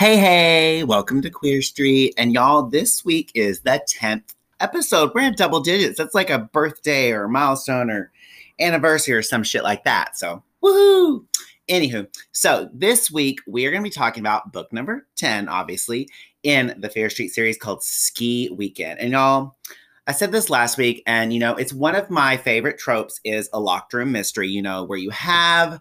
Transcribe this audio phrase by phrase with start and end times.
[0.00, 2.14] Hey, hey, welcome to Queer Street.
[2.16, 5.12] And y'all, this week is the 10th episode.
[5.14, 5.98] We're in double digits.
[5.98, 8.10] That's like a birthday or a milestone or
[8.58, 10.16] anniversary or some shit like that.
[10.16, 11.26] So, woohoo!
[11.68, 16.08] Anywho, so this week we are going to be talking about book number 10, obviously,
[16.44, 19.00] in the Fear Street series called Ski Weekend.
[19.00, 19.58] And y'all,
[20.06, 23.50] I said this last week, and you know, it's one of my favorite tropes is
[23.52, 25.78] a locked room mystery, you know, where you have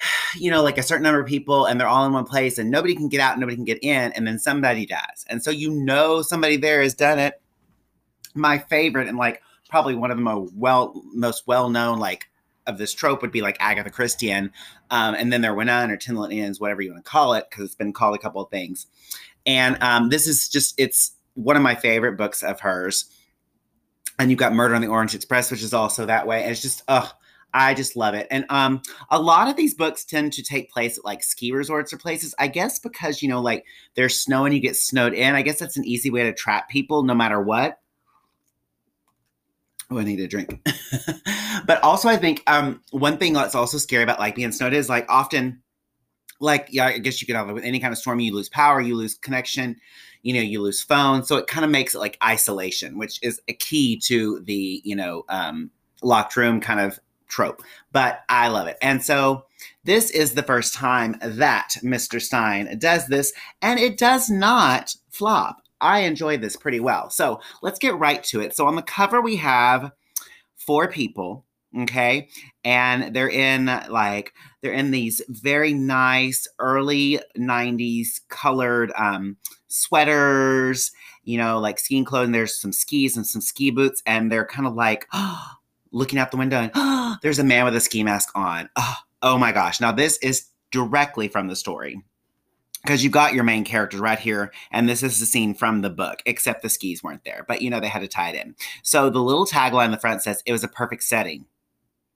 [0.36, 2.70] you know, like a certain number of people and they're all in one place and
[2.70, 5.24] nobody can get out, nobody can get in, and then somebody dies.
[5.28, 7.40] And so you know somebody there has done it.
[8.34, 12.26] My favorite and like probably one of the most well most well known like
[12.66, 14.50] of this trope would be like Agatha Christie and
[14.90, 17.46] um, and then there went on or Ten Ends, whatever you want to call it,
[17.48, 18.86] because it's been called a couple of things.
[19.46, 23.06] And um, this is just it's one of my favorite books of hers.
[24.18, 26.42] And you've got Murder on the Orient Express, which is also that way.
[26.42, 27.10] And it's just, oh,
[27.54, 28.26] I just love it.
[28.30, 31.92] And um a lot of these books tend to take place at like ski resorts
[31.92, 32.34] or places.
[32.38, 35.34] I guess because you know like there's snow and you get snowed in.
[35.34, 37.80] I guess that's an easy way to trap people no matter what.
[39.90, 40.60] Oh, I need a drink.
[41.66, 44.88] but also I think um one thing that's also scary about like being snowed is
[44.88, 45.62] like often
[46.40, 48.80] like yeah, I guess you could have with any kind of storm, you lose power,
[48.80, 49.76] you lose connection,
[50.22, 51.24] you know, you lose phone.
[51.24, 54.94] So it kind of makes it like isolation, which is a key to the, you
[54.94, 55.70] know, um
[56.02, 57.62] locked room kind of trope,
[57.92, 58.76] but I love it.
[58.82, 59.44] And so
[59.84, 62.20] this is the first time that Mr.
[62.20, 65.62] Stine does this, and it does not flop.
[65.80, 67.10] I enjoy this pretty well.
[67.10, 68.56] So let's get right to it.
[68.56, 69.92] So on the cover, we have
[70.56, 71.44] four people,
[71.82, 72.28] okay?
[72.64, 79.36] And they're in like, they're in these very nice early 90s colored um,
[79.68, 80.90] sweaters,
[81.22, 82.32] you know, like skiing clothing.
[82.32, 85.52] There's some skis and some ski boots, and they're kind of like, oh,
[85.92, 88.68] looking out the window and oh, there's a man with a ski mask on.
[88.76, 89.80] Oh, oh my gosh.
[89.80, 92.02] Now, this is directly from the story
[92.82, 95.90] because you've got your main characters right here, and this is the scene from the
[95.90, 97.44] book, except the skis weren't there.
[97.48, 98.54] But you know, they had to tie it in.
[98.82, 101.46] So the little tagline in the front says it was a perfect setting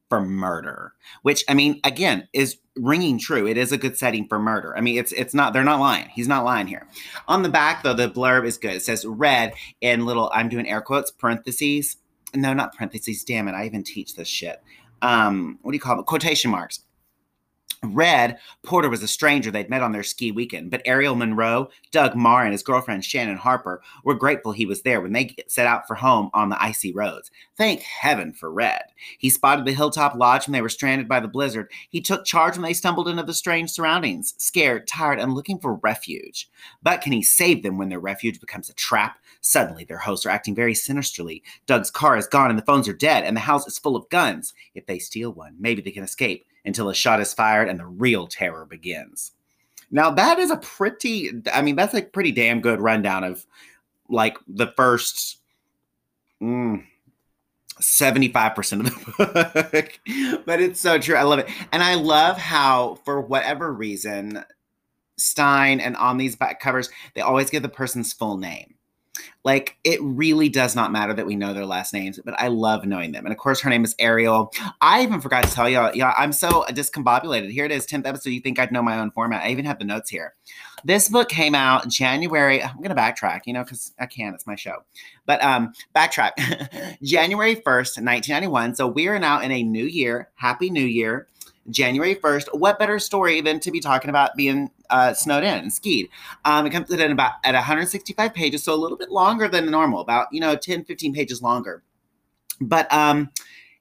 [0.09, 3.47] for murder, which I mean, again, is ringing true.
[3.47, 4.77] It is a good setting for murder.
[4.77, 6.09] I mean, it's it's not they're not lying.
[6.11, 6.87] He's not lying here.
[7.29, 8.75] On the back though, the blurb is good.
[8.75, 11.97] It says red in little I'm doing air quotes parentheses
[12.35, 13.25] no, not parentheses.
[13.25, 13.53] Damn it.
[13.53, 14.63] I even teach this shit.
[15.03, 16.07] Um, what do you call it?
[16.07, 16.81] Quotation marks.
[17.85, 22.15] Red, Porter was a stranger they'd met on their ski weekend, but Ariel Monroe, Doug
[22.15, 25.89] Marr, and his girlfriend Shannon Harper were grateful he was there when they set out
[25.89, 27.33] for home on the icy roads.
[27.57, 28.83] Thank heaven for Red.
[29.19, 31.73] He spotted the hilltop lodge when they were stranded by the blizzard.
[31.91, 35.75] He took charge when they stumbled into the strange surroundings, scared, tired, and looking for
[35.75, 36.49] refuge.
[36.85, 39.19] But can he save them when their refuge becomes a trap?
[39.41, 41.43] Suddenly, their hosts are acting very sinisterly.
[41.67, 44.09] Doug's car is gone and the phones are dead, and the house is full of
[44.09, 44.55] guns.
[44.73, 47.87] If they steal one, maybe they can escape until a shot is fired and the
[47.87, 49.33] real terror begins.
[49.91, 53.45] Now, that is a pretty, I mean, that's a pretty damn good rundown of
[54.09, 55.39] like the first
[56.43, 56.83] mm,
[57.81, 60.45] 75% of the book.
[60.47, 61.17] but it's so true.
[61.17, 61.49] I love it.
[61.73, 64.45] And I love how, for whatever reason,
[65.19, 68.75] Stine and on these back covers, they always give the person's full name.
[69.45, 72.85] Like it really does not matter that we know their last names, but I love
[72.85, 73.27] knowing them.
[73.27, 74.53] And of course, her name is Ariel.
[74.81, 77.51] I even forgot to tell y'all, yeah, I'm so discombobulated.
[77.51, 78.31] Here it is, 10th episode.
[78.31, 79.45] You think I'd know my own format.
[79.45, 80.35] I even have the notes here.
[80.85, 82.63] This book came out January.
[82.63, 84.85] I'm gonna backtrack, you know, because I can, it's my show.
[85.27, 86.33] But um, backtrack.
[87.03, 88.75] January 1st, 1991.
[88.77, 90.31] So we are now in a new year.
[90.35, 91.27] Happy New Year.
[91.71, 92.59] January 1st.
[92.59, 96.09] What better story than to be talking about being uh, snowed in and skied?
[96.45, 100.01] Um, it comes in about at 165 pages, so a little bit longer than normal,
[100.01, 101.83] about, you know, 10, 15 pages longer.
[102.61, 103.31] But um,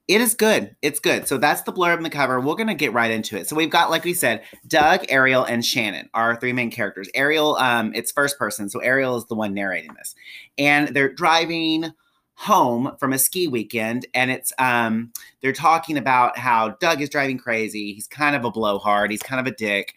[0.07, 0.75] it is good.
[0.81, 1.27] It's good.
[1.27, 2.39] So that's the blurb in the cover.
[2.41, 3.47] We're going to get right into it.
[3.47, 7.09] So we've got, like we said, Doug, Ariel, and Shannon are three main characters.
[7.15, 8.69] Ariel, um, it's first person.
[8.69, 10.13] So Ariel is the one narrating this.
[10.57, 11.93] And they're driving
[12.41, 17.37] home from a ski weekend and it's um they're talking about how Doug is driving
[17.37, 17.93] crazy.
[17.93, 19.11] He's kind of a blowhard.
[19.11, 19.93] He's kind of a dick.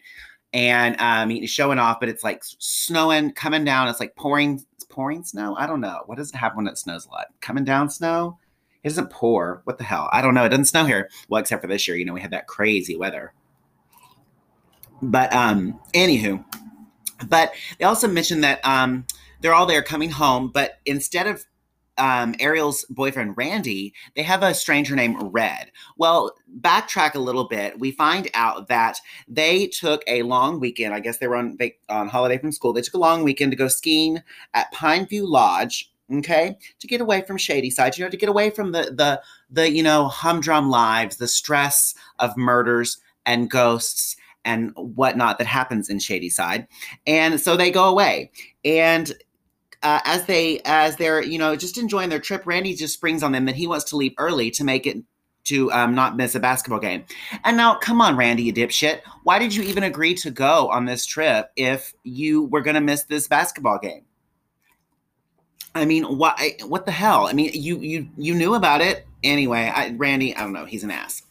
[0.53, 3.87] And um he's showing off, but it's like snowing, coming down.
[3.87, 5.55] It's like pouring it's pouring snow.
[5.57, 6.03] I don't know.
[6.05, 7.29] What does it happen when it snows a lot?
[7.41, 8.37] Coming down snow?
[8.83, 9.61] It doesn't pour.
[9.63, 10.07] What the hell?
[10.11, 10.45] I don't know.
[10.45, 11.09] It doesn't snow here.
[11.27, 13.33] Well, except for this year, you know, we had that crazy weather.
[15.01, 16.45] But um, anywho,
[17.27, 19.07] but they also mentioned that um
[19.41, 21.43] they're all there coming home, but instead of
[21.97, 25.71] um, Ariel's boyfriend Randy, they have a stranger named Red.
[25.97, 27.79] Well, backtrack a little bit.
[27.79, 30.93] We find out that they took a long weekend.
[30.93, 31.57] I guess they were on
[31.89, 32.73] on holiday from school.
[32.73, 34.21] They took a long weekend to go skiing
[34.53, 35.91] at Pineview Lodge.
[36.13, 39.71] Okay, to get away from Shadyside, you know, to get away from the the the
[39.71, 44.15] you know humdrum lives, the stress of murders and ghosts
[44.45, 46.67] and whatnot that happens in Shadyside.
[47.07, 48.31] And so they go away.
[48.63, 49.11] And
[49.85, 53.31] uh, as they as they're you know just enjoying their trip, Randy just springs on
[53.31, 54.97] them that he wants to leave early to make it
[55.45, 57.05] to um, not miss a basketball game.
[57.43, 59.01] And now, come on, Randy, you dipshit.
[59.23, 62.81] Why did you even agree to go on this trip if you were going to
[62.81, 64.03] miss this basketball game?
[65.75, 67.27] I mean, what what the hell?
[67.27, 69.71] I mean, you you you knew about it anyway.
[69.73, 70.65] I, Randy, I don't know.
[70.65, 71.21] He's an ass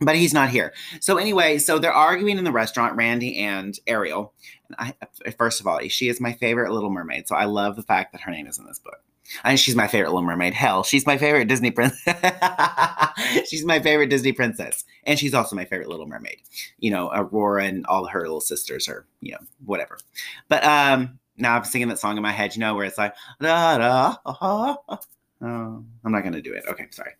[0.00, 0.72] but he's not here.
[1.00, 4.32] So anyway, so they're arguing in the restaurant, Randy and Ariel.
[4.68, 4.92] And
[5.24, 8.12] I, first of all, she is my favorite Little Mermaid, so I love the fact
[8.12, 9.00] that her name is in this book.
[9.44, 10.54] I she's my favorite Little Mermaid.
[10.54, 12.00] Hell, she's my favorite Disney princess.
[13.48, 16.40] she's my favorite Disney princess, and she's also my favorite Little Mermaid.
[16.78, 19.98] You know, Aurora and all her little sisters are, you know, whatever.
[20.48, 22.54] But um, now I'm singing that song in my head.
[22.54, 24.16] You know, where it's like da da.
[25.40, 26.64] Oh, I'm not gonna do it.
[26.68, 27.12] Okay, sorry.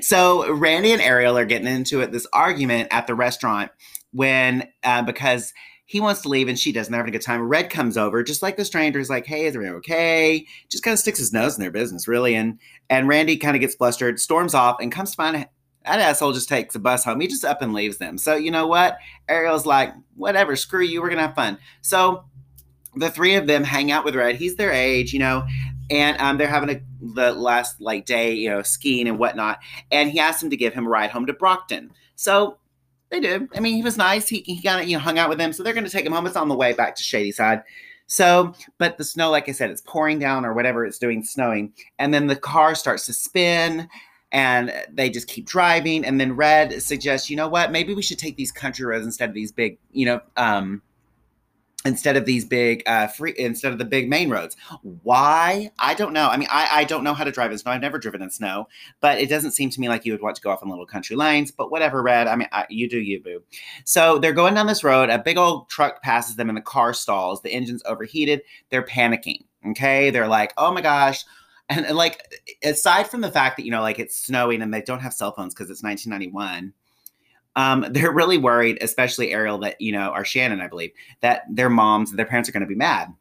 [0.02, 3.70] so Randy and Ariel are getting into it this argument at the restaurant
[4.12, 5.52] when uh, because
[5.86, 6.92] he wants to leave and she doesn't.
[6.92, 7.42] Having a good time.
[7.42, 10.92] Red comes over, just like the stranger is like, "Hey, is everything okay?" Just kind
[10.92, 12.34] of sticks his nose in their business, really.
[12.34, 12.58] And
[12.88, 15.50] and Randy kind of gets flustered, storms off, and comes to find that
[15.86, 17.20] asshole just takes a bus home.
[17.20, 18.18] He just up and leaves them.
[18.18, 18.98] So you know what?
[19.28, 21.02] Ariel's like, "Whatever, screw you.
[21.02, 22.24] We're gonna have fun." So
[22.94, 24.36] the three of them hang out with Red.
[24.36, 25.44] He's their age, you know
[25.90, 26.80] and um, they're having a
[27.14, 29.58] the last like day, you know, skiing and whatnot.
[29.90, 31.90] And he asked him to give him a ride home to Brockton.
[32.14, 32.58] So
[33.10, 33.48] they did.
[33.54, 34.28] I mean, he was nice.
[34.28, 35.52] He, he of you know hung out with them.
[35.52, 36.26] So they're going to take him home.
[36.26, 37.62] It's on the way back to Shadyside.
[38.06, 41.72] So, but the snow, like I said, it's pouring down or whatever it's doing, snowing,
[41.98, 43.88] and then the car starts to spin.
[44.32, 46.04] And they just keep driving.
[46.04, 47.72] And then Red suggests, you know what?
[47.72, 50.82] Maybe we should take these country roads instead of these big, you know, um,
[51.84, 54.56] instead of these big uh free instead of the big main roads.
[54.82, 55.70] Why?
[55.78, 56.28] I don't know.
[56.28, 57.72] I mean i i don't know how to drive in snow.
[57.72, 58.68] I've never driven in snow
[59.00, 60.86] but it doesn't seem to me like you would want to go off on little
[60.86, 62.26] country lanes but whatever red.
[62.26, 63.42] I mean I, you do you boo.
[63.84, 65.10] So they're going down this road.
[65.10, 67.42] A big old truck passes them and the car stalls.
[67.42, 68.42] The engine's overheated.
[68.70, 70.10] They're panicking okay?
[70.10, 71.24] They're like oh my gosh.
[71.70, 72.20] And, and like
[72.64, 75.32] aside from the fact that you know like it's snowing and they don't have cell
[75.32, 76.74] phones because it's 1991
[77.56, 81.70] um, they're really worried, especially Ariel, that you know, or Shannon, I believe, that their
[81.70, 83.12] moms, their parents are going to be mad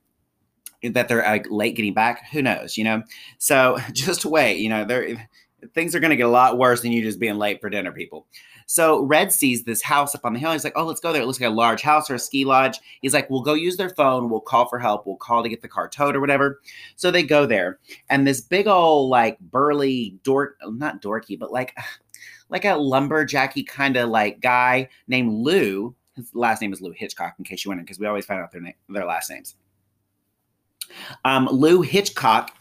[0.84, 2.30] that they're uh, late getting back.
[2.32, 3.04] Who knows, you know?
[3.38, 4.60] So just wait.
[4.60, 5.28] You know, they're
[5.74, 7.92] things are going to get a lot worse than you just being late for dinner,
[7.92, 8.26] people.
[8.66, 10.52] So Red sees this house up on the hill.
[10.52, 11.24] He's like, "Oh, let's go there.
[11.24, 13.78] It looks like a large house or a ski lodge." He's like, "We'll go use
[13.78, 14.30] their phone.
[14.30, 15.08] We'll call for help.
[15.08, 16.62] We'll call to get the car towed or whatever."
[16.96, 17.80] So they go there,
[18.12, 21.76] and this big old like burly dork, not dorky, but like
[22.50, 25.96] like a lumberjacky kind of like guy named Lou.
[26.16, 28.52] His last name is Lou Hitchcock, in case you wonder, because we always find out
[28.52, 29.56] their name, their last names.
[31.24, 32.52] Um, Lou Hitchcock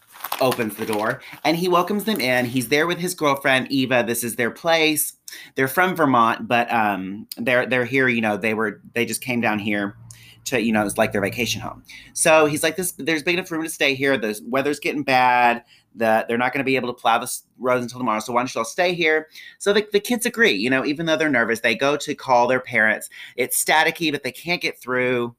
[0.41, 2.45] opens the door and he welcomes them in.
[2.45, 4.05] He's there with his girlfriend Eva.
[4.07, 5.15] This is their place.
[5.55, 8.09] They're from Vermont, but um, they're they're here.
[8.09, 9.97] You know, they were they just came down here
[10.49, 11.83] to you know it's like their vacation home.
[12.13, 12.93] So he's like this.
[12.93, 14.17] There's big enough room to stay here.
[14.17, 15.65] The weather's getting bad
[15.99, 18.21] that they're not going to be able to plow the roads until tomorrow.
[18.21, 19.29] So why don't you all stay here?
[19.59, 22.47] So the, the kids agree, you know, even though they're nervous, they go to call
[22.47, 23.11] their parents.
[23.37, 25.35] It's staticky, but they can't get through.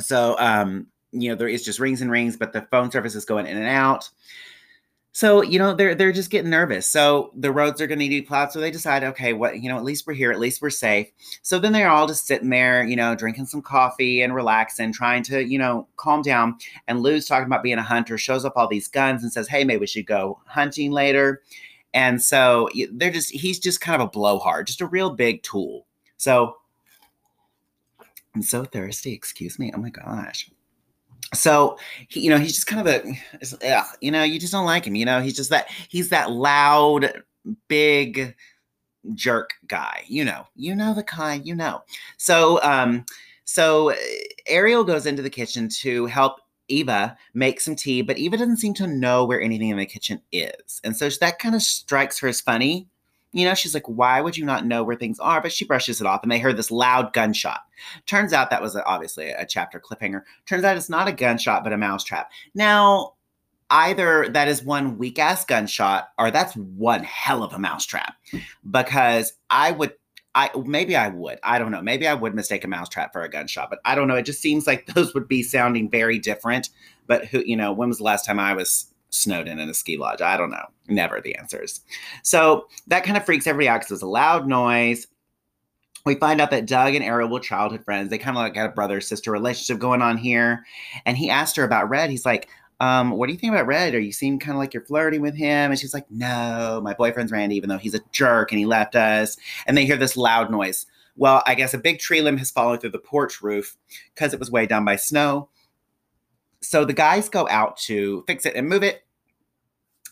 [0.00, 3.24] So, um, you know, there is just rings and rings, but the phone service is
[3.24, 4.10] going in and out.
[5.14, 6.86] So, you know, they're they're just getting nervous.
[6.86, 8.50] So the roads are gonna need to be plowed.
[8.50, 11.08] So they decide, okay, what you know, at least we're here, at least we're safe.
[11.42, 15.22] So then they're all just sitting there, you know, drinking some coffee and relaxing, trying
[15.24, 16.56] to, you know, calm down.
[16.88, 19.64] And Lou's talking about being a hunter, shows up all these guns and says, Hey,
[19.64, 21.42] maybe we should go hunting later.
[21.92, 25.86] And so they're just he's just kind of a blowhard, just a real big tool.
[26.16, 26.56] So
[28.34, 29.72] I'm so thirsty, excuse me.
[29.74, 30.50] Oh my gosh
[31.34, 34.86] so he, you know he's just kind of a you know you just don't like
[34.86, 37.22] him you know he's just that he's that loud
[37.68, 38.34] big
[39.14, 41.82] jerk guy you know you know the kind you know.
[42.18, 43.04] So um
[43.44, 43.96] so uh,
[44.46, 48.72] ariel goes into the kitchen to help eva make some tea but eva doesn't seem
[48.74, 52.28] to know where anything in the kitchen is and so that kind of strikes her
[52.28, 52.86] as funny
[53.32, 55.40] you know, she's like, why would you not know where things are?
[55.40, 57.60] But she brushes it off and they heard this loud gunshot.
[58.06, 60.22] Turns out that was obviously a chapter cliffhanger.
[60.46, 62.30] Turns out it's not a gunshot, but a mousetrap.
[62.54, 63.14] Now,
[63.70, 68.14] either that is one weak ass gunshot or that's one hell of a mousetrap
[68.70, 69.94] because I would.
[70.34, 71.38] I maybe I would.
[71.42, 71.82] I don't know.
[71.82, 74.14] Maybe I would mistake a mousetrap for a gunshot, but I don't know.
[74.14, 76.70] It just seems like those would be sounding very different.
[77.06, 79.74] But who, you know, when was the last time I was snowed in in a
[79.74, 80.20] ski lodge?
[80.20, 80.66] I don't know.
[80.88, 81.80] Never the answers.
[82.22, 85.06] So that kind of freaks everybody out because it was a loud noise.
[86.04, 88.10] We find out that Doug and Ariel were childhood friends.
[88.10, 90.64] They kind of like got a brother sister relationship going on here.
[91.06, 92.10] And he asked her about Red.
[92.10, 92.48] He's like,
[92.80, 93.94] um, what do you think about Red?
[93.94, 95.70] Are you seem kind of like you're flirting with him?
[95.70, 98.96] And she's like, no, my boyfriend's Randy, even though he's a jerk and he left
[98.96, 99.36] us.
[99.68, 100.86] And they hear this loud noise.
[101.16, 103.76] Well, I guess a big tree limb has fallen through the porch roof
[104.14, 105.48] because it was weighed down by snow.
[106.62, 109.04] So the guys go out to fix it and move it.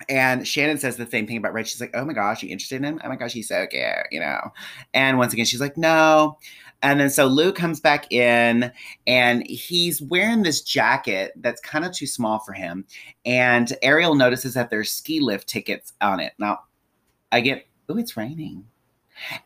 [0.08, 1.68] And Shannon says the same thing about Red.
[1.68, 3.00] She's like, "Oh my gosh, you interested in him?
[3.04, 4.50] Oh my gosh, he's so cute," you know.
[4.94, 6.38] And once again, she's like, "No."
[6.82, 8.72] And then so Lou comes back in,
[9.06, 12.86] and he's wearing this jacket that's kind of too small for him.
[13.26, 16.32] And Ariel notices that there's ski lift tickets on it.
[16.38, 16.60] Now,
[17.32, 18.64] I get, oh, it's raining.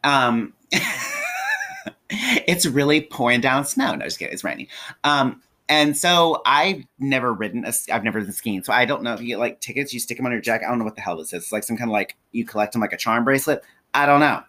[0.04, 0.54] Um,
[2.10, 3.96] it's really pouring down snow.
[3.96, 4.32] No, just kidding.
[4.32, 4.68] It's raining.
[5.02, 8.62] Um, and so I've never ridden a, I've never been skiing.
[8.62, 10.66] So I don't know if you get like tickets, you stick them on your jacket.
[10.66, 11.44] I don't know what the hell this is.
[11.44, 13.62] It's like some kind of like you collect them like a charm bracelet.
[13.94, 14.42] I don't know.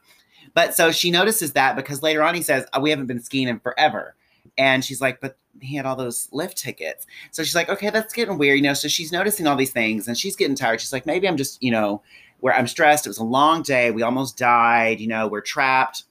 [0.53, 3.47] But so she notices that because later on he says, oh, we haven't been skiing
[3.47, 4.15] in forever.
[4.57, 7.05] And she's like, but he had all those lift tickets.
[7.31, 8.73] So she's like, okay, that's getting weird, you know.
[8.73, 10.81] So she's noticing all these things and she's getting tired.
[10.81, 12.01] She's like, maybe I'm just, you know,
[12.39, 13.05] where I'm stressed.
[13.05, 13.91] It was a long day.
[13.91, 16.03] We almost died, you know, we're trapped.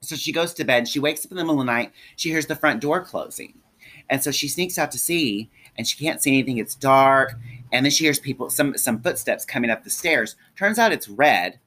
[0.00, 0.88] So she goes to bed.
[0.88, 1.92] She wakes up in the middle of the night.
[2.16, 3.54] She hears the front door closing.
[4.10, 6.58] And so she sneaks out to see, and she can't see anything.
[6.58, 7.34] It's dark.
[7.72, 10.36] And then she hears people, some some footsteps coming up the stairs.
[10.56, 11.58] Turns out it's Red.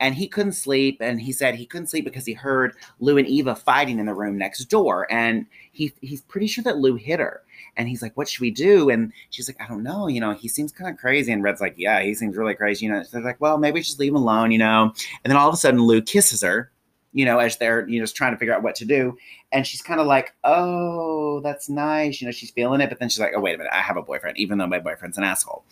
[0.00, 0.98] And he couldn't sleep.
[1.00, 4.12] And he said he couldn't sleep because he heard Lou and Eva fighting in the
[4.12, 5.06] room next door.
[5.08, 7.42] And he he's pretty sure that Lou hit her.
[7.76, 8.90] And he's like, What should we do?
[8.90, 10.08] And she's like, I don't know.
[10.08, 11.30] You know, he seems kind of crazy.
[11.32, 12.86] And Red's like, Yeah, he seems really crazy.
[12.86, 14.92] You know, so they're like, Well, maybe just leave him alone, you know.
[15.22, 16.72] And then all of a sudden, Lou kisses her
[17.14, 19.16] you know, as they're, you know, just trying to figure out what to do.
[19.52, 22.20] And she's kind of like, oh, that's nice.
[22.20, 22.90] You know, she's feeling it.
[22.90, 23.72] But then she's like, oh, wait a minute.
[23.72, 25.64] I have a boyfriend, even though my boyfriend's an asshole.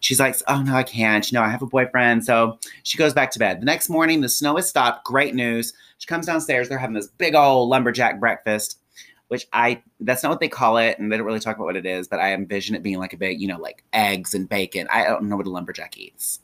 [0.00, 1.30] She's like, oh, no, I can't.
[1.30, 2.24] You know, I have a boyfriend.
[2.24, 3.60] So she goes back to bed.
[3.60, 5.04] The next morning, the snow has stopped.
[5.04, 5.72] Great news.
[5.98, 6.68] She comes downstairs.
[6.68, 8.80] They're having this big old lumberjack breakfast,
[9.28, 10.98] which I, that's not what they call it.
[10.98, 12.08] And they don't really talk about what it is.
[12.08, 14.88] But I envision it being like a big, you know, like eggs and bacon.
[14.90, 16.40] I don't know what a lumberjack eats.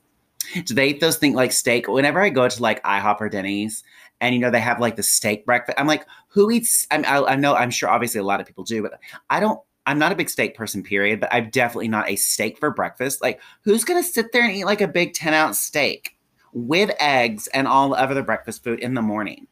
[0.67, 1.89] Do they eat those things like steak?
[1.89, 3.83] Whenever I go to like IHOP or Denny's,
[4.25, 5.79] and you know they have like the steak breakfast.
[5.79, 6.87] I'm like, who eats?
[6.91, 8.99] I'm, I, I know I'm sure obviously a lot of people do, but
[9.31, 9.61] I don't.
[9.87, 11.21] I'm not a big steak person, period.
[11.21, 13.21] But I'm definitely not a steak for breakfast.
[13.21, 16.17] Like, who's gonna sit there and eat like a big ten ounce steak
[16.55, 19.47] with eggs and all the other breakfast food in the morning?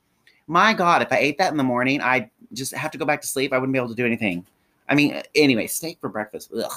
[0.46, 3.20] My God, if I ate that in the morning, I just have to go back
[3.20, 3.52] to sleep.
[3.52, 4.46] I wouldn't be able to do anything.
[4.88, 6.50] I mean, anyway, steak for breakfast.
[6.56, 6.72] Ugh.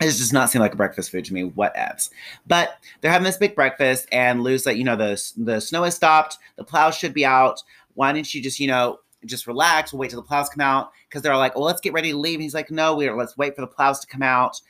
[0.00, 1.44] It does not seem like a breakfast food to me.
[1.44, 2.10] What ifs?
[2.46, 5.94] But they're having this big breakfast, and Lou's like, you know, the the snow has
[5.94, 6.38] stopped.
[6.56, 7.62] The plows should be out.
[7.94, 9.92] Why didn't you just, you know, just relax?
[9.92, 12.12] We'll wait till the plows come out because they're all like, well, let's get ready
[12.12, 12.36] to leave.
[12.36, 14.60] And he's like, no, we're let's wait for the plows to come out.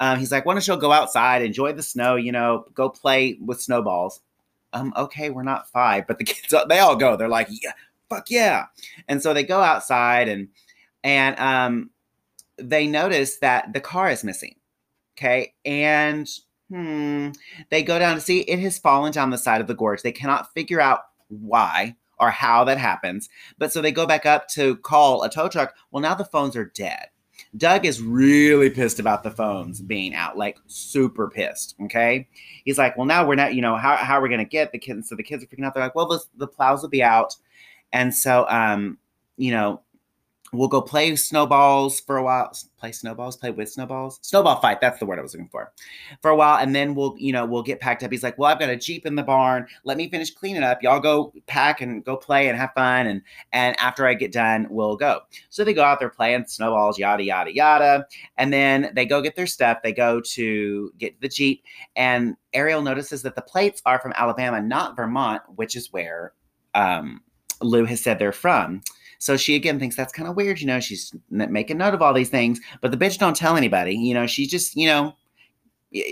[0.00, 3.38] Um, he's like, why don't you go outside, enjoy the snow, you know, go play
[3.44, 4.20] with snowballs.
[4.72, 7.16] Um, okay, we're not five, but the kids they all go.
[7.16, 7.72] They're like, yeah,
[8.08, 8.66] fuck yeah.
[9.08, 10.48] And so they go outside and
[11.04, 11.90] and um
[12.56, 14.56] they notice that the car is missing.
[15.20, 15.52] Okay.
[15.66, 16.28] And
[16.70, 17.30] hmm,
[17.68, 20.00] they go down to see it has fallen down the side of the gorge.
[20.02, 23.28] They cannot figure out why or how that happens.
[23.58, 25.74] But so they go back up to call a tow truck.
[25.90, 27.08] Well, now the phones are dead.
[27.56, 31.74] Doug is really pissed about the phones being out, like super pissed.
[31.82, 32.28] Okay.
[32.64, 34.72] He's like, well, now we're not, you know, how, how are we going to get
[34.72, 35.08] the kids?
[35.08, 35.74] So the kids are freaking out.
[35.74, 37.36] They're like, well, the, the plows will be out.
[37.92, 38.98] And so, um,
[39.36, 39.82] you know,
[40.52, 44.18] we'll go play snowballs for a while play snowballs play with snowballs?
[44.22, 45.72] Snowball fight that's the word i was looking for.
[46.22, 48.10] For a while and then we'll you know we'll get packed up.
[48.10, 49.66] He's like well i've got a jeep in the barn.
[49.84, 50.82] Let me finish cleaning up.
[50.82, 54.66] Y'all go pack and go play and have fun and and after i get done
[54.70, 55.20] we'll go.
[55.50, 58.06] So they go out there playing snowballs yada yada yada.
[58.36, 59.78] And then they go get their stuff.
[59.82, 61.62] They go to get the jeep.
[61.96, 66.32] And ariel notices that the plates are from alabama not vermont which is where
[66.74, 67.20] um,
[67.60, 68.82] lou has said they're from
[69.20, 70.60] so she again thinks that's kind of weird.
[70.60, 73.94] You know, she's making note of all these things, but the bitch don't tell anybody.
[73.94, 75.14] You know, she's just, you know,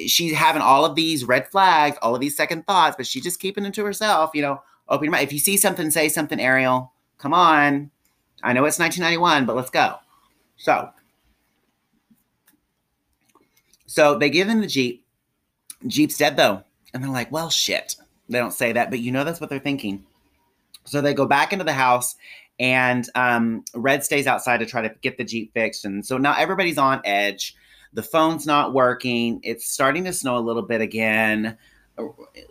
[0.07, 3.41] she's having all of these red flags, all of these second thoughts, but she's just
[3.41, 4.33] keeping them to herself.
[4.35, 5.25] You know, open your mind.
[5.25, 6.93] If you see something, say something, Ariel.
[7.17, 7.91] Come on.
[8.43, 9.97] I know it's 1991, but let's go.
[10.59, 10.91] So,
[13.87, 15.07] so they give him the Jeep.
[15.87, 16.63] Jeep's dead though.
[16.93, 17.97] And they're like, well, shit.
[18.29, 20.05] They don't say that, but you know that's what they're thinking.
[20.85, 22.15] So they go back into the house
[22.59, 25.85] and um, Red stays outside to try to get the Jeep fixed.
[25.85, 27.55] And so now everybody's on edge.
[27.93, 29.41] The phone's not working.
[29.43, 31.57] It's starting to snow a little bit again.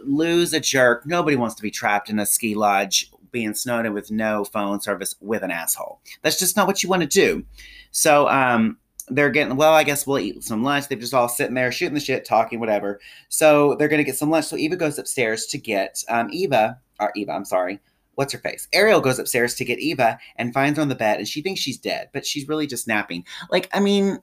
[0.04, 1.06] Lou's a jerk.
[1.06, 4.82] Nobody wants to be trapped in a ski lodge being snowed in with no phone
[4.82, 6.00] service with an asshole.
[6.22, 7.46] That's just not what you want to do.
[7.92, 8.78] So um,
[9.10, 10.88] they're getting, well, I guess we'll eat some lunch.
[10.88, 13.00] They're just all sitting there shooting the shit, talking, whatever.
[13.30, 14.46] So they're going to get some lunch.
[14.46, 17.80] So Eva goes upstairs to get um, Eva, or Eva, I'm sorry,
[18.18, 18.68] what's her face?
[18.74, 21.62] Ariel goes upstairs to get Eva and finds her on the bed, and she thinks
[21.62, 23.24] she's dead, but she's really just napping.
[23.52, 24.18] Like, I mean,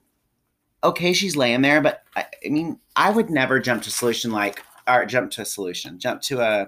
[0.83, 4.61] okay, she's laying there, but I, I mean, I would never jump to solution like,
[4.85, 6.67] or jump to a solution, jump to a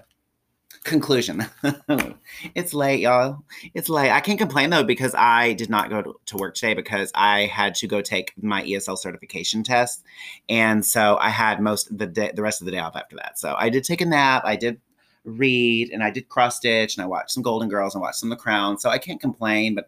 [0.85, 1.45] conclusion.
[2.55, 3.43] it's late, y'all.
[3.73, 4.09] It's late.
[4.09, 7.41] I can't complain though because I did not go to, to work today because I
[7.41, 10.01] had to go take my ESL certification test,
[10.47, 13.37] and so I had most the day, the rest of the day off after that.
[13.37, 14.43] So I did take a nap.
[14.45, 14.79] I did
[15.27, 18.29] read, and I did cross stitch, and I watched some Golden Girls and watched some
[18.29, 18.79] The Crown.
[18.79, 19.87] So I can't complain, but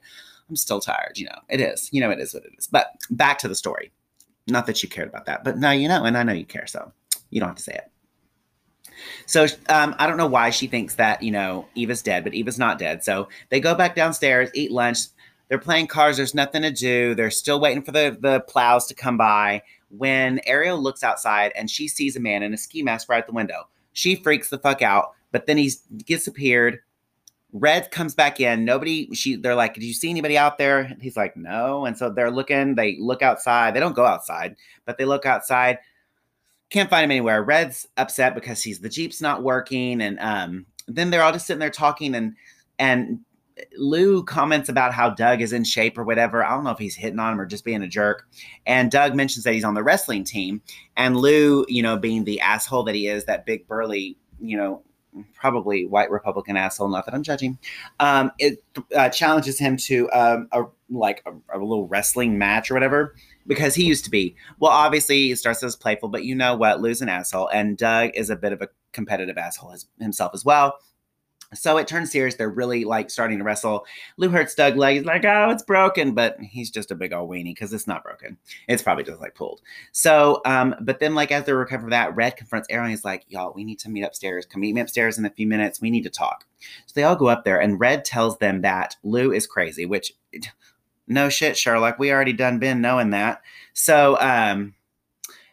[0.49, 1.17] I'm still tired.
[1.17, 1.89] You know, it is.
[1.91, 2.67] You know, it is what it is.
[2.67, 3.91] But back to the story.
[4.47, 6.67] Not that you cared about that, but now you know, and I know you care,
[6.67, 6.91] so
[7.29, 7.91] you don't have to say it.
[9.25, 12.59] So um, I don't know why she thinks that you know Eva's dead, but Eva's
[12.59, 13.03] not dead.
[13.03, 14.99] So they go back downstairs, eat lunch.
[15.47, 16.17] They're playing cards.
[16.17, 17.15] There's nothing to do.
[17.15, 19.61] They're still waiting for the the plows to come by.
[19.89, 23.27] When Ariel looks outside and she sees a man in a ski mask right at
[23.27, 23.67] the window,
[23.99, 25.11] she freaks the fuck out.
[25.31, 26.79] But then he's disappeared.
[27.51, 28.65] Red comes back in.
[28.65, 29.13] Nobody.
[29.13, 29.35] She.
[29.35, 32.75] They're like, "Did you see anybody out there?" He's like, "No." And so they're looking.
[32.75, 33.73] They look outside.
[33.73, 35.79] They don't go outside, but they look outside
[36.69, 37.43] can't find him anywhere.
[37.43, 41.59] Red's upset because he's the Jeep's not working, and um, then they're all just sitting
[41.59, 42.35] there talking, and
[42.77, 43.19] and
[43.77, 46.43] Lou comments about how Doug is in shape or whatever.
[46.43, 48.27] I don't know if he's hitting on him or just being a jerk.
[48.65, 50.61] And Doug mentions that he's on the wrestling team,
[50.97, 54.83] and Lou, you know, being the asshole that he is, that big burly, you know,
[55.33, 56.89] probably white Republican asshole.
[56.89, 57.57] Not that I'm judging.
[57.99, 58.63] Um, it
[58.95, 63.15] uh, challenges him to um, a like a, a little wrestling match or whatever
[63.47, 64.35] because he used to be.
[64.59, 66.81] Well, obviously, he starts as playful, but you know what?
[66.81, 70.45] Lou's an asshole, and Doug is a bit of a competitive asshole as, himself as
[70.45, 70.77] well.
[71.53, 72.35] So it turns serious.
[72.35, 73.85] They're really like starting to wrestle.
[74.17, 74.97] Lou hurts Doug leg.
[74.97, 78.03] He's like, oh, it's broken, but he's just a big old weenie because it's not
[78.03, 78.37] broken.
[78.67, 79.61] It's probably just like pulled.
[79.91, 82.91] So, um, but then like as they recover that, Red confronts Aaron.
[82.91, 84.45] He's like, y'all, we need to meet upstairs.
[84.45, 85.81] Come meet me upstairs in a few minutes.
[85.81, 86.45] We need to talk.
[86.85, 90.13] So they all go up there, and Red tells them that Lou is crazy, which
[91.07, 91.97] no shit, Sherlock.
[91.97, 93.41] We already done been knowing that.
[93.73, 94.75] So um,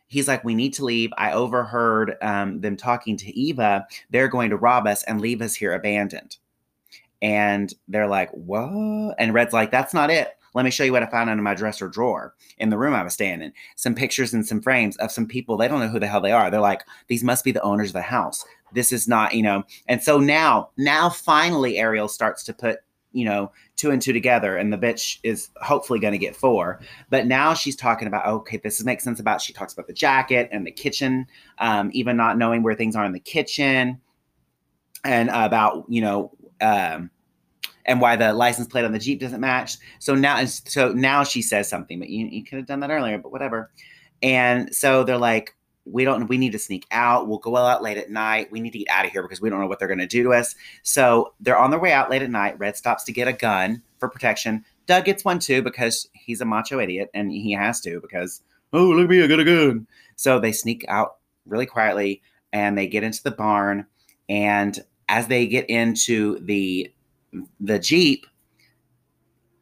[0.08, 1.12] he's like, we need to leave.
[1.18, 3.86] I overheard um, them talking to Eva.
[4.10, 6.36] They're going to rob us and leave us here abandoned.
[7.22, 9.14] And they're like, what?
[9.18, 10.36] And Red's like, that's not it.
[10.54, 13.02] Let me show you what I found under my dresser drawer in the room I
[13.02, 13.52] was staying in.
[13.74, 15.56] Some pictures and some frames of some people.
[15.56, 16.50] They don't know who the hell they are.
[16.50, 18.42] They're like, these must be the owners of the house.
[18.72, 19.64] This is not, you know.
[19.86, 22.78] And so now, now finally, Ariel starts to put
[23.16, 26.80] you know, two and two together, and the bitch is hopefully going to get four.
[27.08, 29.40] But now she's talking about, okay, this makes sense about.
[29.40, 31.26] She talks about the jacket and the kitchen,
[31.58, 34.00] um, even not knowing where things are in the kitchen,
[35.04, 37.10] and about you know, um,
[37.86, 39.78] and why the license plate on the Jeep doesn't match.
[39.98, 43.16] So now, so now she says something, but you, you could have done that earlier,
[43.16, 43.70] but whatever.
[44.22, 45.54] And so they're like,
[45.86, 47.28] we don't we need to sneak out.
[47.28, 48.50] We'll go out late at night.
[48.50, 50.06] We need to get out of here because we don't know what they're going to
[50.06, 50.54] do to us.
[50.82, 52.58] So they're on their way out late at night.
[52.58, 54.64] Red stops to get a gun for protection.
[54.86, 58.84] Doug gets one too because he's a macho idiot and he has to because oh
[58.84, 59.86] look at me i got a gun.
[60.16, 62.22] So they sneak out really quietly
[62.52, 63.86] and they get into the barn
[64.28, 66.92] and as they get into the
[67.60, 68.26] the jeep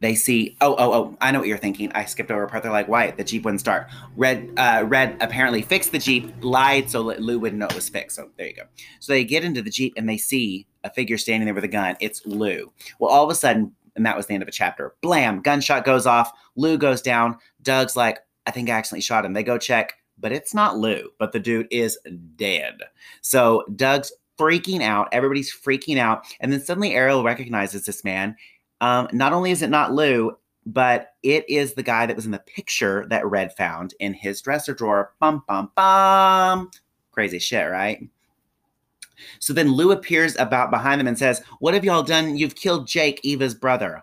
[0.01, 1.91] they see oh oh oh i know what you're thinking.
[1.95, 2.63] I skipped over a part.
[2.63, 3.13] They're like why?
[3.13, 3.89] The jeep wouldn't start.
[4.17, 8.17] Red uh, red apparently fixed the jeep lied so lou wouldn't know it was fixed.
[8.17, 8.65] So there you go.
[9.01, 11.69] So they get into the jeep and they see a figure standing there with a
[11.69, 11.97] gun.
[12.01, 12.73] It's lou.
[12.99, 15.85] Well all of a sudden and that was the end of a chapter blam gunshot
[15.85, 16.33] goes off.
[16.57, 17.39] Lou goes down.
[17.63, 19.33] Doug's like i think i accidentally shot him.
[19.33, 21.99] They go check but it's not lou but the dude is
[22.37, 22.79] dead.
[23.23, 25.09] So doug's freaking out.
[25.13, 26.27] Everybody's freaking out.
[26.41, 28.37] And then suddenly ariel recognizes this man
[28.81, 32.31] um, not only is it not Lou, but it is the guy that was in
[32.31, 35.13] the picture that Red found in his dresser drawer.
[35.21, 36.71] Bum, bum, bum.
[37.13, 38.09] Crazy shit, right?
[39.39, 42.37] So then Lou appears about behind them and says, What have y'all done?
[42.37, 44.03] You've killed Jake, Eva's brother.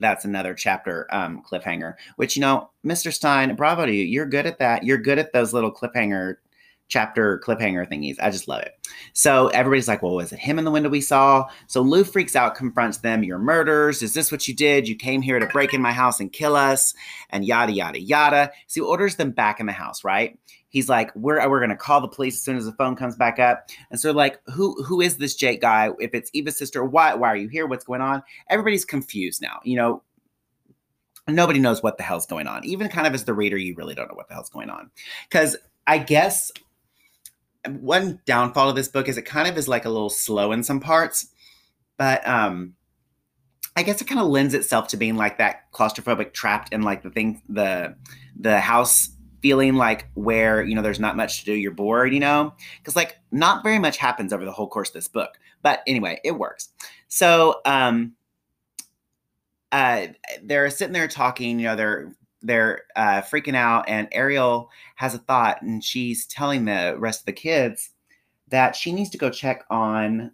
[0.00, 3.12] That's another chapter um, cliffhanger, which, you know, Mr.
[3.12, 4.04] Stine, bravo to you.
[4.04, 4.82] You're good at that.
[4.82, 6.36] You're good at those little cliffhanger
[6.90, 8.16] chapter cliffhanger thingies.
[8.20, 8.74] I just love it.
[9.14, 11.48] So everybody's like, well, was it him in the window we saw?
[11.68, 13.24] So Lou freaks out, confronts them.
[13.24, 14.02] You're murderers.
[14.02, 14.88] Is this what you did?
[14.88, 16.92] You came here to break in my house and kill us
[17.30, 18.50] and yada, yada, yada.
[18.66, 20.38] So he orders them back in the house, right?
[20.68, 22.96] He's like, we're, uh, we're going to call the police as soon as the phone
[22.96, 23.68] comes back up.
[23.90, 25.90] And so like, who, who is this Jake guy?
[26.00, 27.66] If it's Eva's sister, why, why are you here?
[27.66, 28.22] What's going on?
[28.48, 29.60] Everybody's confused now.
[29.64, 30.02] You know,
[31.28, 32.64] nobody knows what the hell's going on.
[32.64, 34.90] Even kind of as the reader, you really don't know what the hell's going on.
[35.28, 36.52] Because I guess
[37.68, 40.62] one downfall of this book is it kind of is like a little slow in
[40.62, 41.28] some parts,
[41.96, 42.74] but um,
[43.76, 47.02] I guess it kind of lends itself to being like that claustrophobic, trapped in like
[47.02, 47.96] the thing, the
[48.38, 49.10] the house
[49.42, 52.96] feeling like where you know there's not much to do, you're bored, you know, because
[52.96, 55.38] like not very much happens over the whole course of this book.
[55.62, 56.70] But anyway, it works.
[57.08, 58.14] So um,
[59.72, 60.08] uh,
[60.42, 65.18] they're sitting there talking, you know, they're they're uh, freaking out, and Ariel has a
[65.18, 67.90] thought, and she's telling the rest of the kids
[68.48, 70.32] that she needs to go check on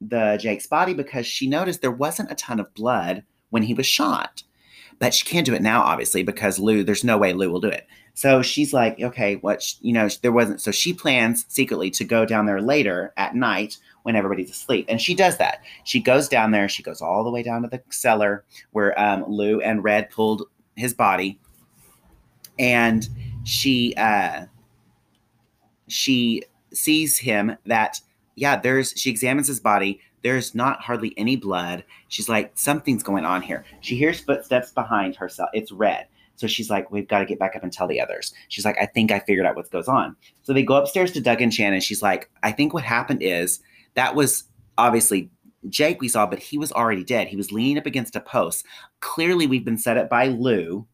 [0.00, 3.86] the Jake's body because she noticed there wasn't a ton of blood when he was
[3.86, 4.42] shot.
[4.98, 7.68] But she can't do it now, obviously, because Lou, there's no way Lou will do
[7.68, 7.86] it.
[8.14, 10.60] So she's like, okay, what, you know, there wasn't.
[10.60, 14.86] So she plans secretly to go down there later at night when everybody's asleep.
[14.88, 15.62] And she does that.
[15.84, 16.68] She goes down there.
[16.68, 20.42] She goes all the way down to the cellar where um, Lou and Red pulled
[20.80, 21.38] his body.
[22.58, 23.08] And
[23.44, 24.46] she, uh,
[25.88, 28.00] she sees him that,
[28.34, 30.00] yeah, there's, she examines his body.
[30.22, 31.84] There's not hardly any blood.
[32.08, 33.64] She's like, something's going on here.
[33.80, 35.48] She hears footsteps behind herself.
[35.52, 36.06] It's red.
[36.36, 38.32] So she's like, we've got to get back up and tell the others.
[38.48, 40.16] She's like, I think I figured out what goes on.
[40.42, 41.80] So they go upstairs to Doug and Shannon.
[41.80, 43.60] She's like, I think what happened is
[43.94, 44.44] that was
[44.78, 45.28] obviously
[45.68, 47.28] Jake we saw, but he was already dead.
[47.28, 48.64] He was leaning up against a post.
[49.00, 50.86] Clearly, we've been set up by Lou.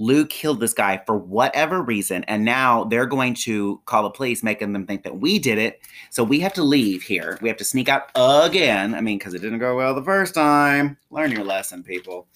[0.00, 4.44] Lou killed this guy for whatever reason, and now they're going to call the police,
[4.44, 5.80] making them think that we did it.
[6.10, 7.36] So we have to leave here.
[7.42, 8.94] We have to sneak out again.
[8.94, 10.96] I mean, because it didn't go well the first time.
[11.10, 12.28] Learn your lesson, people.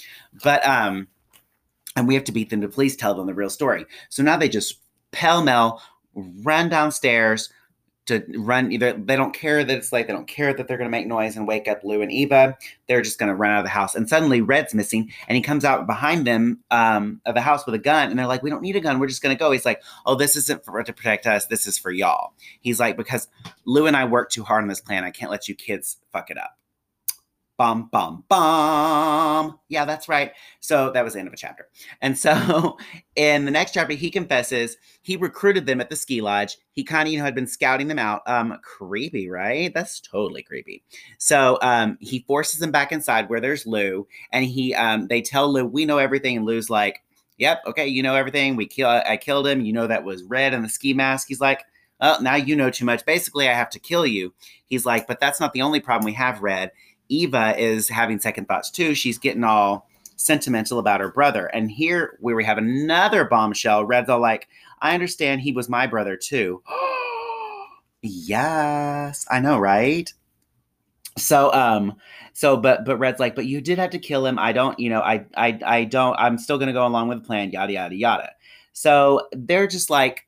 [0.43, 1.07] But um,
[1.95, 3.87] and we have to beat them to police, tell them the real story.
[4.09, 4.81] So now they just
[5.12, 5.83] pell mell
[6.15, 7.51] run downstairs
[8.07, 10.88] to run either they don't care that it's late they don't care that they're going
[10.88, 12.57] to make noise and wake up lou and eva.
[12.88, 13.95] They're just going to run out of the house.
[13.95, 17.75] And suddenly red's missing and he comes out behind them um, of the house with
[17.75, 18.99] a gun and they're like we don't need a gun.
[18.99, 19.51] We're just going to go.
[19.51, 21.47] He's like oh this isn't for to protect us.
[21.47, 22.33] This is for y'all.
[22.61, 23.29] He's like because
[23.65, 25.05] lou and i worked too hard on this plan.
[25.05, 26.59] I can't let you kids fuck it up
[27.62, 29.61] Bum, bum, bum.
[29.68, 30.33] Yeah, that's right.
[30.59, 31.68] So that was the end of a chapter.
[32.01, 32.77] And so
[33.14, 36.59] in the next chapter, he confesses he recruited them at the ski lodge.
[36.72, 38.22] He kind of, you know, had been scouting them out.
[38.27, 39.72] Um, creepy, right?
[39.72, 40.83] That's totally creepy.
[41.18, 45.53] So um, he forces them back inside where there's Lou, and he um, they tell
[45.53, 47.05] Lou, we know everything, and Lou's like,
[47.38, 48.57] Yep, okay, you know everything.
[48.57, 49.61] We kill I killed him.
[49.61, 51.29] You know that was red and the ski mask.
[51.29, 51.62] He's like,
[52.01, 53.07] Oh, now you know too much.
[53.07, 54.35] Basically, I have to kill you.
[54.66, 56.72] He's like, but that's not the only problem we have, Red
[57.12, 58.94] Eva is having second thoughts too.
[58.94, 61.46] She's getting all sentimental about her brother.
[61.46, 64.48] And here where we have another bombshell, Red's all like,
[64.81, 66.62] I understand he was my brother too.
[68.03, 70.12] yes, I know, right?
[71.18, 71.96] So um
[72.33, 74.38] so but but Red's like, but you did have to kill him.
[74.38, 77.27] I don't, you know, I I I don't I'm still gonna go along with the
[77.27, 78.31] plan, yada yada yada.
[78.72, 80.27] So they're just like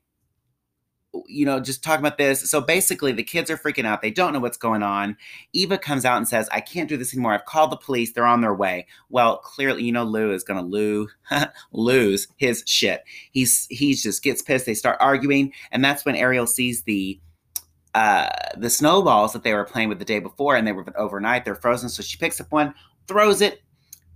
[1.27, 2.51] you know, just talking about this.
[2.51, 4.03] So basically, the kids are freaking out.
[4.03, 5.17] They don't know what's going on.
[5.53, 7.33] Eva comes out and says, I can't do this anymore.
[7.33, 8.13] I've called the police.
[8.13, 8.87] They're on their way.
[9.09, 11.15] Well, clearly, you know, Lou is going to lose,
[11.73, 13.05] lose his shit.
[13.33, 14.67] He's, he just gets pissed.
[14.67, 15.53] They start arguing.
[15.71, 17.21] And that's when Ariel sees the,
[17.95, 21.45] uh, the snowballs that they were playing with the day before and they were overnight.
[21.45, 21.89] They're frozen.
[21.89, 22.75] So she picks up one,
[23.07, 23.61] throws it,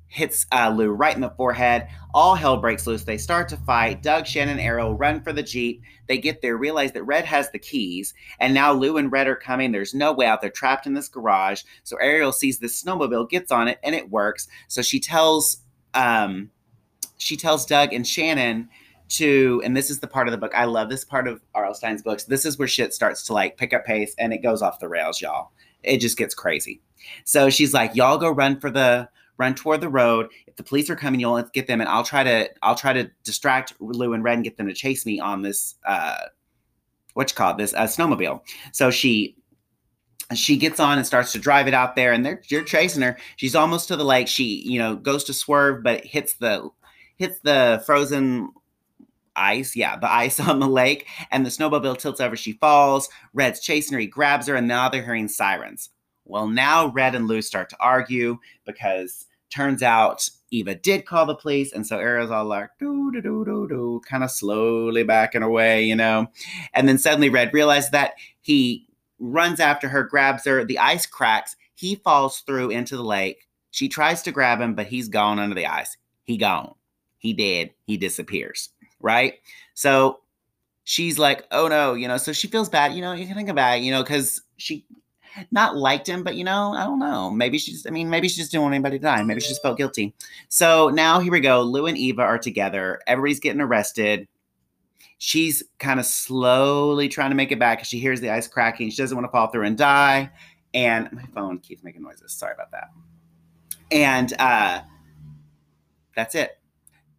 [0.08, 1.88] hits uh, Lou right in the forehead.
[2.14, 3.04] All hell breaks loose.
[3.04, 4.02] They start to fight.
[4.02, 5.82] Doug, Shannon, Ariel run for the Jeep.
[6.06, 9.36] They get there, realize that Red has the keys, and now Lou and Red are
[9.36, 9.70] coming.
[9.70, 10.40] There's no way out.
[10.40, 11.62] They're trapped in this garage.
[11.84, 14.48] So Ariel sees this snowmobile, gets on it, and it works.
[14.68, 15.58] So she tells
[15.94, 16.50] um,
[17.18, 18.68] she tells Doug and Shannon
[19.10, 20.52] to, and this is the part of the book.
[20.54, 21.74] I love this part of R.L.
[21.74, 22.24] Stine's books.
[22.24, 24.88] This is where shit starts to like pick up pace and it goes off the
[24.88, 25.50] rails, y'all.
[25.82, 26.80] It just gets crazy.
[27.24, 30.28] So she's like, y'all go run for the run toward the road.
[30.46, 33.10] If the police are coming, you'll get them, and I'll try to I'll try to
[33.24, 36.18] distract Lou and Red and get them to chase me on this uh,
[37.14, 38.40] what call it, this uh, snowmobile.
[38.72, 39.36] So she
[40.34, 43.16] she gets on and starts to drive it out there, and they're you're chasing her.
[43.36, 44.28] She's almost to the lake.
[44.28, 46.68] She you know goes to swerve, but hits the
[47.16, 48.52] hits the frozen
[49.34, 49.74] ice.
[49.74, 52.36] Yeah, the ice on the lake, and the snowmobile tilts over.
[52.36, 53.08] She falls.
[53.32, 54.00] Red's chasing her.
[54.00, 55.90] He grabs her, and now they're hearing sirens.
[56.24, 61.34] Well, now Red and Lou start to argue because Turns out Eva did call the
[61.34, 65.42] police, and so Ariel's all like, do, do, do, do, do, kind of slowly backing
[65.42, 66.26] away, you know.
[66.74, 68.86] And then suddenly Red realizes that he
[69.18, 73.48] runs after her, grabs her, the ice cracks, he falls through into the lake.
[73.70, 75.96] She tries to grab him, but he's gone under the ice.
[76.24, 76.74] He gone.
[77.18, 77.70] He dead.
[77.86, 78.70] He disappears.
[79.00, 79.34] Right?
[79.74, 80.20] So
[80.88, 83.50] she's like, oh no, you know, so she feels bad, you know, you can think
[83.50, 84.86] about it, you know, because she
[85.50, 87.30] not liked him, but you know, I don't know.
[87.30, 89.22] Maybe she's, I mean, maybe she just didn't want anybody to die.
[89.22, 90.14] Maybe she just felt guilty.
[90.48, 91.62] So now here we go.
[91.62, 93.00] Lou and Eva are together.
[93.06, 94.28] Everybody's getting arrested.
[95.18, 98.90] She's kind of slowly trying to make it back she hears the ice cracking.
[98.90, 100.30] She doesn't want to fall through and die.
[100.74, 102.32] And my phone keeps making noises.
[102.32, 102.90] Sorry about that.
[103.90, 104.82] And uh,
[106.14, 106.58] that's it.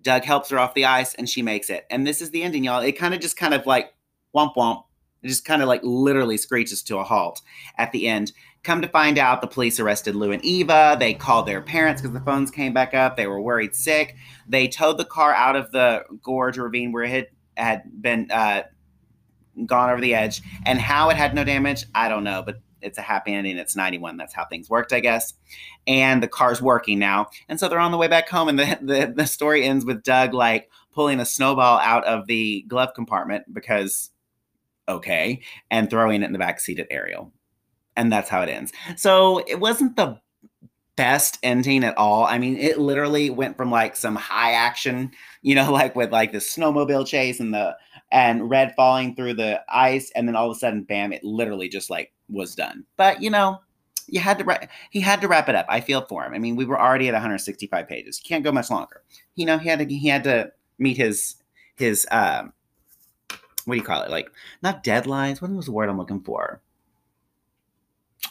[0.01, 1.85] Doug helps her off the ice and she makes it.
[1.89, 2.81] And this is the ending, y'all.
[2.81, 3.93] It kind of just kind of like
[4.35, 4.83] womp womp
[5.21, 7.41] it just kind of like literally screeches to a halt
[7.77, 8.31] at the end.
[8.63, 10.97] Come to find out, the police arrested Lou and Eva.
[10.99, 13.15] They called their parents because the phones came back up.
[13.15, 14.15] They were worried sick.
[14.47, 18.63] They towed the car out of the gorge ravine where it had, had been uh,
[19.65, 20.41] gone over the edge.
[20.65, 22.43] And how it had no damage, I don't know.
[22.45, 23.57] But it's a happy ending.
[23.57, 24.17] It's 91.
[24.17, 25.33] That's how things worked, I guess.
[25.87, 27.27] And the car's working now.
[27.47, 28.49] And so they're on the way back home.
[28.49, 32.63] And the, the, the story ends with Doug like pulling a snowball out of the
[32.67, 34.11] glove compartment because,
[34.89, 37.31] okay, and throwing it in the back seat at Ariel.
[37.95, 38.71] And that's how it ends.
[38.95, 40.19] So it wasn't the
[40.99, 42.25] best ending at all.
[42.25, 46.33] I mean, it literally went from like some high action, you know, like with like
[46.33, 47.77] the snowmobile chase and the
[48.11, 51.13] and red falling through the ice, and then all of a sudden, bam!
[51.13, 52.83] It literally just like was done.
[52.97, 53.59] But you know,
[54.07, 55.65] you had to ra- he had to wrap it up.
[55.69, 56.33] I feel for him.
[56.33, 58.19] I mean, we were already at 165 pages.
[58.21, 59.03] You can't go much longer.
[59.35, 61.35] You know, he had to he had to meet his
[61.75, 62.51] his um
[63.69, 64.11] what do you call it?
[64.11, 64.29] Like
[64.61, 65.41] not deadlines.
[65.41, 66.61] What was the word I'm looking for?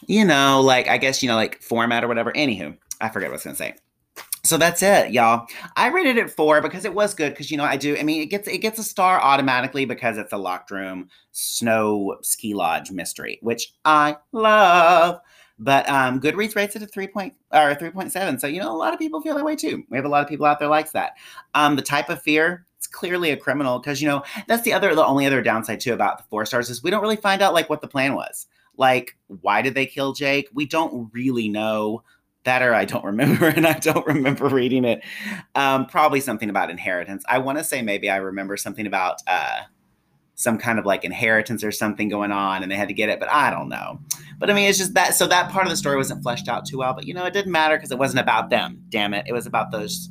[0.07, 2.33] you know, like I guess you know, like format or whatever.
[2.33, 3.75] Anywho, I forget what I was gonna say.
[4.45, 5.47] So that's it, y'all.
[5.77, 7.31] I rated it four because it was good.
[7.31, 7.97] Because you know, I do.
[7.97, 12.17] I mean, it gets it gets a star automatically because it's a locked room snow
[12.23, 15.21] ski lodge mystery, which I love.
[15.61, 18.39] But um, Goodreads rates it a three point or three point seven.
[18.39, 19.83] So you know, a lot of people feel that way too.
[19.91, 21.15] We have a lot of people out there likes that.
[21.55, 24.95] Um, the type of fear it's clearly a criminal because you know that's the other
[24.95, 27.53] the only other downside too about the four stars is we don't really find out
[27.53, 28.47] like what the plan was.
[28.77, 30.49] Like why did they kill jake?
[30.55, 32.05] We don't really know.
[32.45, 35.03] That or i don't remember and i don't remember reading it.
[35.57, 37.25] Um, probably something about inheritance.
[37.29, 39.63] I want to say maybe i remember something about uh,
[40.37, 43.19] some kind of like inheritance or something going on and they had to get it
[43.19, 43.99] but i don't know.
[44.39, 46.65] But i mean it's just that so that part of the story wasn't fleshed out
[46.65, 48.85] too well but you know it didn't matter because it wasn't about them.
[48.89, 49.27] Damn it.
[49.27, 50.09] It was about those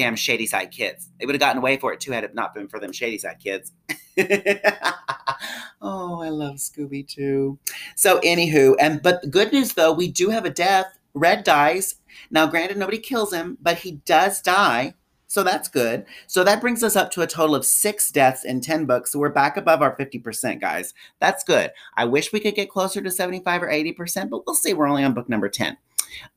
[0.00, 2.68] damn Shadyside kids they would have gotten away for it too had it not been
[2.68, 3.72] for them Shadyside kids
[5.80, 7.58] oh, I love Scooby too.
[7.96, 10.86] So, anywho, and but the good news though, we do have a death.
[11.14, 11.96] Red dies.
[12.30, 14.94] Now, granted, nobody kills him, but he does die.
[15.26, 16.06] So that's good.
[16.26, 19.12] So that brings us up to a total of six deaths in 10 books.
[19.12, 20.92] So we're back above our 50%, guys.
[21.20, 21.70] That's good.
[21.96, 24.74] I wish we could get closer to 75 or 80%, but we'll see.
[24.74, 25.76] We're only on book number 10.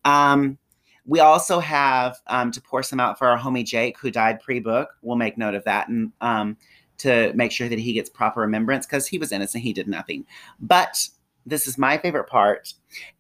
[0.06, 0.60] Um,
[1.06, 4.60] we also have um, to pour some out for our homie Jake, who died pre
[4.60, 4.90] book.
[5.02, 5.90] We'll make note of that.
[5.90, 6.58] And um,
[7.00, 9.64] to make sure that he gets proper remembrance because he was innocent.
[9.64, 10.26] He did nothing.
[10.60, 11.08] But
[11.46, 12.74] this is my favorite part.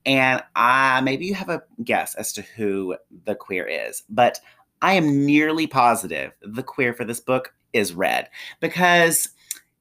[0.05, 4.39] And uh, maybe you have a guess as to who the queer is, but
[4.81, 9.29] I am nearly positive the queer for this book is Red because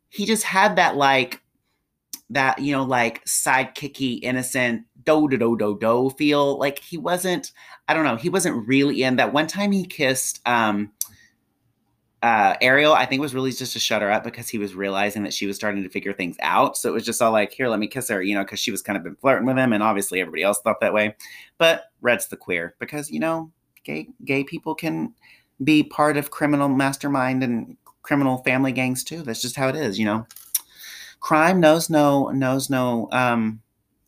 [0.09, 1.41] he just had that like,
[2.33, 6.59] that, you know, like sidekicky, innocent, do do do do do feel.
[6.59, 7.53] Like he wasn't,
[7.89, 10.93] I don't know, he wasn't really in that one time he kissed, um,
[12.23, 15.25] uh, Ariel, I think, was really just to shut her up because he was realizing
[15.25, 16.77] that she was starting to figure things out.
[16.77, 18.71] So it was just all like, here, let me kiss her, you know, because she
[18.71, 21.17] was kind of been flirting with him, and obviously everybody else thought that way.
[21.59, 23.51] But Red's the queer because you know,
[23.85, 25.13] gay gay people can
[25.65, 29.23] be part of criminal mastermind and criminal family gangs too.
[29.23, 30.27] That's just how it is, you know.
[31.23, 33.63] Crime knows no knows no um,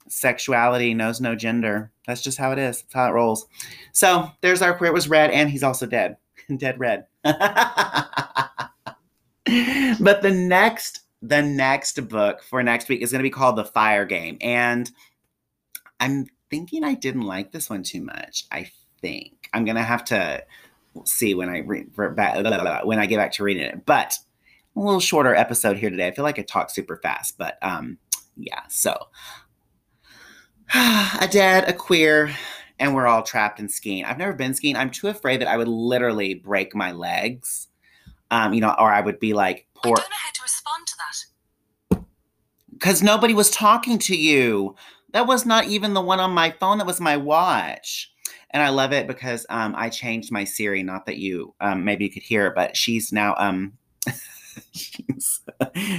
[0.09, 1.91] sexuality, knows no gender.
[2.07, 2.83] That's just how it is.
[2.83, 3.47] That's how it rolls.
[3.93, 4.91] So there's our queer.
[4.91, 6.17] It was Red, and he's also dead.
[6.59, 7.07] dead red.
[7.25, 7.33] but
[10.23, 14.05] the next the next book for next week is going to be called The Fire
[14.05, 14.91] Game and
[16.01, 18.45] I'm thinking I didn't like this one too much.
[18.53, 20.45] I think I'm going to have to
[21.05, 23.87] see when I read when I get back to reading it.
[23.87, 24.19] But
[24.77, 26.09] a little shorter episode here today.
[26.09, 27.99] I feel like I talk super fast, but um
[28.37, 28.97] yeah, so
[30.75, 32.35] a dad, a queer,
[32.79, 34.05] and we're all trapped in skiing.
[34.05, 34.77] I've never been skiing.
[34.77, 37.69] I'm too afraid that I would literally break my legs.
[38.31, 39.97] Um, you know, or I would be like, poor.
[39.97, 40.95] I don't know how to respond to
[41.91, 42.05] that.
[42.73, 44.75] Because nobody was talking to you.
[45.13, 46.79] That was not even the one on my phone.
[46.79, 48.11] That was my watch.
[48.51, 50.83] And I love it because um, I changed my Siri.
[50.83, 53.75] Not that you, um, maybe you could hear it, but she's now, um,
[54.73, 55.41] she's,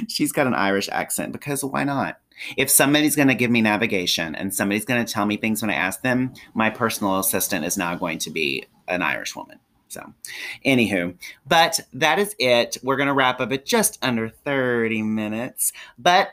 [0.07, 2.19] she's got an Irish accent because why not?
[2.57, 5.71] If somebody's going to give me navigation and somebody's going to tell me things when
[5.71, 9.59] I ask them, my personal assistant is now going to be an Irish woman.
[9.87, 10.13] So,
[10.65, 11.15] anywho,
[11.47, 12.77] but that is it.
[12.83, 15.71] We're going to wrap up at just under 30 minutes.
[15.97, 16.31] But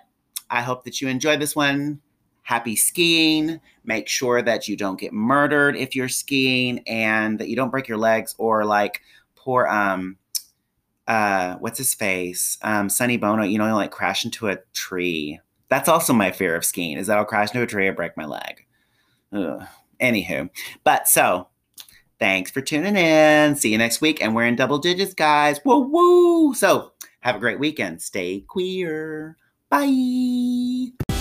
[0.51, 2.01] I hope that you enjoyed this one.
[2.43, 3.61] Happy skiing.
[3.85, 7.87] Make sure that you don't get murdered if you're skiing and that you don't break
[7.87, 9.01] your legs or like
[9.37, 10.17] poor, um,
[11.07, 12.59] uh, what's his face?
[12.63, 15.41] Um, Sonny Bono, you know, like crash into a tree.
[15.69, 18.17] That's also my fear of skiing is that I'll crash into a tree or break
[18.17, 18.67] my leg.
[19.33, 19.63] Ugh.
[20.01, 20.51] Anywho,
[20.85, 21.49] but so
[22.19, 23.55] thanks for tuning in.
[23.57, 25.61] See you next week, and we're in double digits, guys.
[25.65, 26.55] Woo woo!
[26.55, 28.03] So have a great weekend.
[28.03, 29.37] Stay queer.
[29.71, 31.12] Bye.